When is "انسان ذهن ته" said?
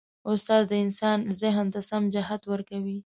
0.85-1.79